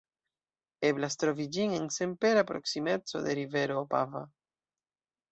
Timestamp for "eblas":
0.87-1.17